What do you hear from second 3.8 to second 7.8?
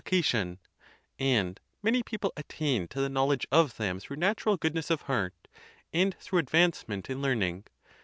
through natural goodness of heart and through advancement in Learning.